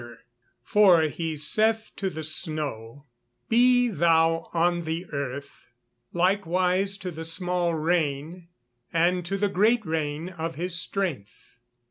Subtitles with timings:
[0.01, 0.19] [Verse:
[0.63, 3.05] "For he saith to the snow,
[3.49, 5.67] Be thou on the earth;
[6.11, 8.47] likewise to the small rain,
[8.91, 11.59] and to the great rain of his strength."